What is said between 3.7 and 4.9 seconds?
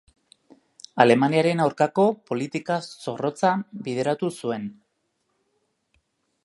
bideratu zuen.